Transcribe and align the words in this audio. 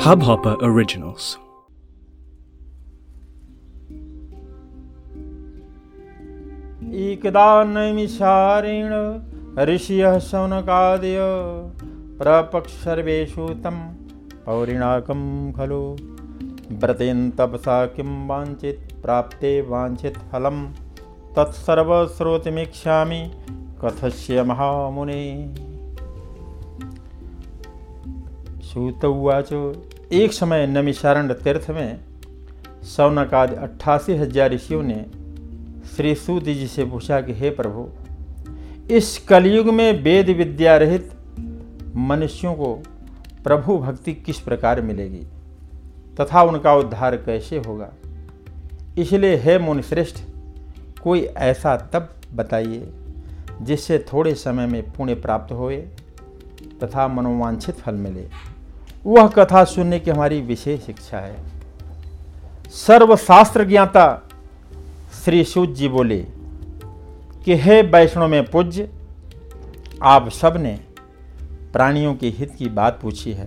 Hubhopper 0.00 0.52
Originals. 0.52 1.38
एकदा 6.94 7.64
नैमिषारेण 7.64 9.20
ऋषियः 9.58 10.18
शौनकादय 10.18 11.16
प्रपक्षर्वेषु 12.18 13.48
तं 13.48 13.94
पौरिणाकं 14.46 15.52
खलु। 15.52 15.96
व्रतेन 16.72 17.30
तपसा 17.30 17.86
किं 17.86 18.28
वाञ्छित्, 18.28 19.02
प्राप्ते 19.02 19.60
वाञ्छित् 19.60 20.18
फलं 20.18 20.72
तत्सर्वश्रोतमीक्षामि 21.36 23.30
कथस्य 23.84 24.42
महामुने। 24.42 25.54
सूत 28.70 29.04
उवाच। 29.04 29.52
एक 30.12 30.32
समय 30.32 30.66
नमिशारण्य 30.66 31.34
तीर्थ 31.34 31.70
में 31.70 32.00
सौनकादि 32.82 33.54
अट्ठासी 33.54 34.14
हज़ार 34.14 34.50
ऋषियों 34.50 34.82
ने 34.82 35.06
श्री 35.96 36.14
सूत 36.14 36.44
जी 36.44 36.66
से 36.66 36.84
पूछा 36.84 37.20
कि, 37.20 37.32
हे 37.32 37.50
प्रभु, 37.50 37.88
इस 38.94 39.18
कलयुग 39.18 39.66
में 39.66 40.02
वेद 40.02 40.28
विद्या 40.28 40.76
रहित 40.76 41.12
मनुष्यों 41.96 42.54
को 42.54 42.74
प्रभु 43.44 43.78
भक्ति 43.78 44.14
किस 44.14 44.40
प्रकार 44.40 44.80
मिलेगी? 44.80 45.26
तथा 46.20 46.42
उनका 46.42 46.74
उद्धार 46.74 47.16
कैसे 47.16 47.58
होगा? 47.58 47.92
इसलिए, 48.98 49.36
हे 49.36 49.58
मुनिश्रेष्ठ, 49.58 50.16
कोई 51.02 51.20
ऐसा 51.20 51.76
तब 51.76 52.14
बताइए, 52.34 52.92
जिससे 53.62 53.98
थोड़े 53.98 54.34
समय 54.34 54.66
में 54.66 54.90
पुण्य 54.92 55.14
प्राप्त 55.14 55.52
होए 55.52 55.76
तथा 56.82 57.08
मनोवांछित 57.08 57.74
फल 57.74 57.94
मिले। 57.94 58.59
वह 59.06 59.28
कथा 59.28 59.64
सुनने 59.64 60.00
की 60.00 60.10
हमारी 60.10 60.40
विशेष 60.40 60.88
इच्छा 60.88 61.18
है। 61.18 61.36
सर्वशास्त्र 62.70 63.64
ज्ञाता 63.64 64.28
श्री 65.24 65.44
सूत 65.44 65.68
जी 65.68 65.88
बोले 65.88 66.26
कि, 67.44 67.56
हे 67.56 67.82
वैष्णव 67.82 68.28
में 68.28 68.50
पूज्य, 68.50 68.90
आप 70.02 70.28
सबने 70.28 70.80
प्राणियों 71.72 72.14
के 72.14 72.28
हित 72.28 72.54
की 72.54 72.68
बात 72.68 72.98
पूछी 73.02 73.32
है। 73.32 73.46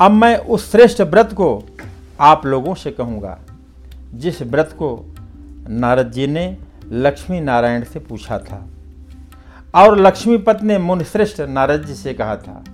अब 0.00 0.10
मैं 0.10 0.36
उस 0.36 0.70
श्रेष्ठ 0.70 1.00
व्रत 1.00 1.32
को 1.32 1.62
आप 2.20 2.46
लोगों 2.46 2.74
से 2.74 2.90
कहूँगा, 2.90 3.38
जिस 4.14 4.42
व्रत 4.42 4.70
को 4.72 5.14
नारद 5.68 6.10
जी 6.10 6.26
ने 6.26 6.56
लक्ष्मी 6.88 7.40
नारायण 7.40 7.84
से 7.84 7.98
पूछा 7.98 8.38
था 8.38 8.66
और 9.74 9.98
लक्ष्मीपत 9.98 10.58
ने 10.62 10.78
मुनिश्रेष्ठ 10.78 11.40
नारद 11.40 11.84
जी 11.84 11.94
से 11.94 12.14
कहा 12.14 12.36
था। 12.36 12.64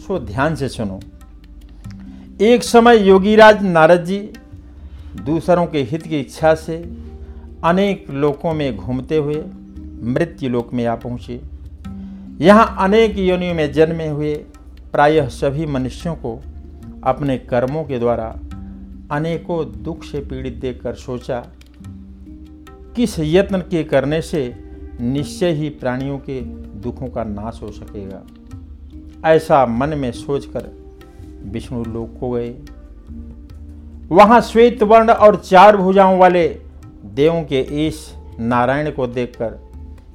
सो 0.00 0.18
ध्यान 0.18 0.54
से 0.56 0.68
सुनो। 0.68 0.98
एक 2.40 2.62
समय 2.62 2.98
योगीराज 2.98 3.62
नारद 3.62 4.04
जी 4.04 4.18
दूसरों 5.24 5.66
के 5.66 5.82
हित 5.82 6.02
की 6.02 6.20
इच्छा 6.20 6.54
से 6.54 6.76
अनेक 7.64 8.06
लोकों 8.10 8.54
में 8.54 8.76
घूमते 8.76 9.16
हुए 9.16 9.42
मृत्यु 10.02 10.50
लोक 10.50 10.72
में 10.74 10.84
आ 10.86 10.94
पहुँचे। 10.94 11.40
यहाँ 12.40 12.76
अनेक 12.78 13.18
योनियों 13.18 13.54
में 13.54 13.72
जन्मे 13.72 14.08
हुए 14.08 14.34
प्रायः 14.92 15.28
सभी 15.28 15.66
मनुष्यों 15.66 16.14
को 16.14 16.40
अपने 17.04 17.38
कर्मों 17.38 17.84
के 17.84 17.98
द्वारा 17.98 18.28
अनेकों 19.12 19.64
दुख 19.82 20.04
से 20.04 20.20
पीड़ित 20.20 20.54
देखकर 20.54 20.94
सोचा, 20.94 21.44
किस 22.96 23.18
यत्न 23.18 23.60
के 23.60 23.84
करने 23.84 24.22
से 24.22 24.42
निश्चय 25.00 25.52
ही 25.52 25.68
प्राणियों 25.70 26.18
के 26.18 26.40
दुखों 26.80 27.08
का 27.08 27.24
नाश 27.24 27.60
हो 27.62 27.70
सकेगा? 27.72 28.22
ऐसा 29.26 29.66
मन 29.66 29.88
में 29.88 30.12
सोचकर 30.12 30.68
विष्णु 31.44 31.84
लोक 31.84 32.20
को 32.20 32.30
गए। 32.30 32.54
वहाँ 34.08 34.40
श्वेत 34.40 34.82
वर्ण 34.82 35.10
और 35.10 35.36
चार 35.36 35.76
भुजाओं 35.76 36.18
वाले 36.18 36.48
देवों 37.04 37.42
के 37.42 37.86
ईश 37.86 38.14
नारायण 38.40 38.90
को 38.90 39.06
देखकर, 39.06 39.70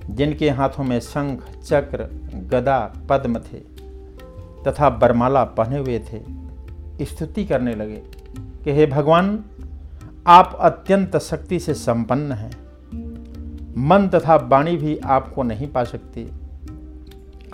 जिनके 0.10 0.50
हाथों 0.50 0.84
में 0.84 1.00
शंख, 1.00 1.44
चक्र, 1.64 2.10
गदा, 2.36 2.94
पद्म 3.10 3.40
थे 3.40 3.58
तथा 4.64 4.90
बरमाला 4.90 5.44
पहने 5.44 5.78
हुए 5.78 6.00
थे, 6.00 6.22
स्तुति 7.06 7.46
करने 7.46 7.76
लगे 7.76 8.02
कि 8.64 8.72
हे 8.72 8.86
भगवान, 8.86 9.44
आप 10.28 10.58
अत्यंत 10.62 11.18
शक्ति 11.18 11.60
से 11.60 11.74
संपन्न 11.74 12.32
हैं। 12.32 12.52
मन 13.78 14.08
तथा 14.08 14.36
वाणी 14.36 14.78
भी 14.78 14.98
आपको 14.98 15.44
नहीं 15.44 15.68
पा 15.68 15.84
सकती। 15.84 16.32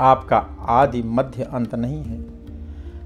आपका 0.01 0.37
आदि 0.59 1.03
मध्य 1.03 1.43
अंत 1.43 1.75
नहीं 1.75 2.03
है। 2.03 2.25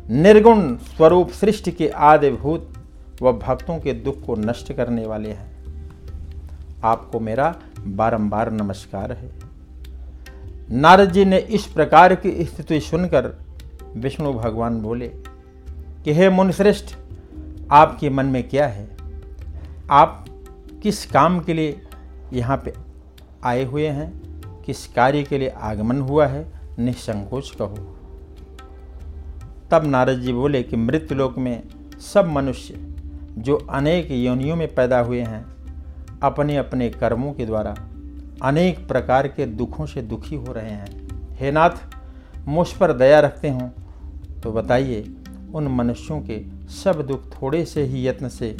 निर्गुण 0.09 0.78
स्वरूप 0.78 1.29
सृष्टि 1.29 1.72
के 1.72 1.88
आदि 1.88 2.29
भूत 2.29 2.73
वह 3.22 3.31
भक्तों 3.31 3.79
के 3.79 3.94
दुख 3.94 4.25
को 4.25 4.35
नष्ट 4.35 4.73
करने 4.73 5.06
वाले 5.06 5.31
हैं। 5.31 5.56
आपको 6.83 7.19
मेरा 7.19 7.56
बारंबार 7.79 8.51
नमस्कार 8.51 9.11
है। 9.11 9.31
नारद 10.72 11.11
जी 11.11 11.25
ने 11.25 11.38
इस 11.38 11.66
प्रकार 11.66 12.16
की 12.16 12.45
स्थिति 12.45 12.79
सुनकर 12.79 13.39
विष्णु 13.95 14.33
भगवान 14.33 14.81
बोले, 14.81 15.07
कि 16.03 16.13
हे 16.13 16.29
मुनिश्रेष्ठ, 16.29 16.95
आपके 17.72 18.09
मन 18.09 18.25
में 18.25 18.50
क्या 18.50 18.67
है? 18.67 18.97
आप 19.91 20.25
किस 20.83 21.06
काम 21.06 21.39
के 21.39 21.53
लिए 21.53 21.81
यहाँ 22.33 22.62
पे 22.66 22.73
आए 23.44 23.63
हुए 23.63 23.88
हैं? 23.88 24.22
किस 24.66 24.88
कार्य 24.88 25.23
के 25.23 25.38
लिए 25.38 25.50
आगमन 25.50 26.01
हुआ 26.01 26.27
है? 26.27 26.65
निसंकोच 26.80 27.52
कहो। 27.52 27.97
तब 29.72 29.86
नारद 29.86 30.19
जी 30.19 30.34
बोले 30.34 30.63
कि 30.63 30.75
मृत्युलोक 30.75 31.38
में 31.38 31.63
सब 32.00 32.28
मनुष्य 32.28 32.96
जो 33.38 33.56
अनेक 33.56 34.12
योनियों 34.12 34.56
में 34.56 34.75
पैदा 34.75 35.00
हुए 35.00 35.22
हैं 35.22 35.46
अपने 36.24 36.58
अपने 36.58 36.90
कर्मों 36.90 37.34
के 37.34 37.46
द्वारा 37.46 37.75
अनेक 38.44 38.88
प्रकार 38.88 39.28
के 39.28 39.46
दुखों 39.46 39.86
से 39.86 40.02
दुखी 40.02 40.36
हो 40.36 40.53
रहे 40.53 40.69
हैं। 40.69 41.08
हे 41.31 41.52
नाथ, 41.52 41.69
मुझ 42.47 42.72
पर 42.72 42.94
दया 42.94 43.19
रखते 43.19 43.50
हों 43.50 43.69
तो 44.44 44.52
बताइए, 44.52 45.16
उन 45.53 45.68
मनुष्यों 45.68 46.22
के 46.22 46.44
सब 46.69 47.07
दुख 47.07 47.42
थोड़े 47.42 47.66
से 47.66 47.84
ही 47.84 48.07
यत्न 48.07 48.30
से 48.30 48.57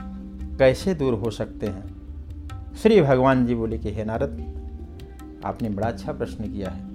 कैसे 0.60 0.96
दूर 0.96 1.14
हो 1.14 1.32
सकते 1.32 1.68
हैं? 1.68 1.96
श्री 2.76 3.02
भगवान 3.02 3.46
जी 3.46 3.56
बोले 3.56 3.78
कि, 3.78 3.92
हे 3.92 4.04
नारद, 4.04 4.46
आपने 5.46 5.70
बड़ा 5.70 5.88
अच्छा 5.88 6.14
प्रश्न 6.14 6.44
किया 6.44 6.70
है। 6.70 6.95